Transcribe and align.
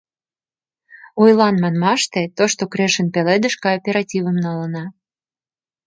Ойлан 1.21 1.55
манмаште, 1.63 2.21
Тошто 2.37 2.63
Крешын 2.71 3.07
«Пеледыш» 3.15 3.55
кооперативым 3.63 4.37
налына. 4.45 4.83